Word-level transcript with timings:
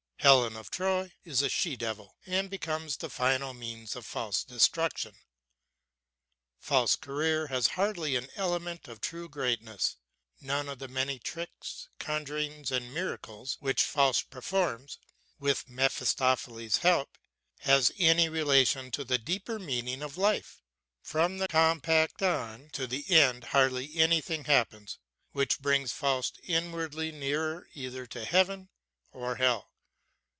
Helen 0.23 0.55
of 0.55 0.69
Troy 0.69 1.13
is 1.25 1.41
a 1.41 1.49
she 1.49 1.75
devil, 1.75 2.15
and 2.27 2.47
becomes 2.47 2.95
the 2.95 3.09
final 3.09 3.55
means 3.55 3.95
of 3.95 4.05
Faust's 4.05 4.43
destruction. 4.43 5.15
Faust's 6.59 6.95
career 6.95 7.47
has 7.47 7.69
hardly 7.73 8.15
an 8.15 8.29
element 8.35 8.87
of 8.87 9.01
true 9.01 9.27
greatness. 9.27 9.97
None 10.39 10.69
of 10.69 10.77
the 10.77 10.87
many 10.87 11.17
tricks, 11.17 11.89
conjurings 11.97 12.69
and 12.71 12.93
miracles, 12.93 13.57
which 13.61 13.81
Faust 13.81 14.29
performs 14.29 14.99
with 15.39 15.67
Mephistopheles' 15.67 16.77
help, 16.77 17.17
has 17.61 17.91
any 17.97 18.29
relation 18.29 18.91
to 18.91 19.03
the 19.03 19.17
deeper 19.17 19.57
meaning 19.57 20.03
of 20.03 20.17
life. 20.19 20.61
From 21.01 21.39
the 21.39 21.47
compact 21.47 22.21
on 22.21 22.69
to 22.73 22.85
the 22.85 23.09
end 23.09 23.45
hardly 23.45 23.95
anything 23.95 24.43
happens 24.43 24.99
which 25.31 25.59
brings 25.59 25.91
Faust 25.91 26.39
inwardly 26.43 27.11
nearer 27.11 27.67
either 27.73 28.05
to 28.05 28.23
heaven 28.23 28.69
or 29.11 29.37
hell. 29.37 29.69